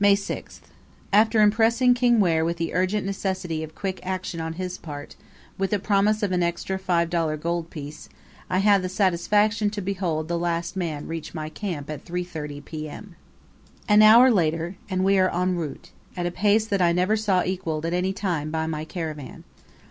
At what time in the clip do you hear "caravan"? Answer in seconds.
18.86-19.44